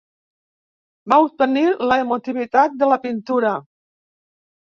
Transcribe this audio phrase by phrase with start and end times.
[1.13, 3.53] Vol obtenir l'emotivitat de la pintura.